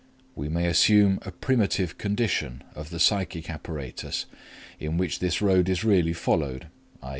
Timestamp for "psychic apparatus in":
2.99-4.97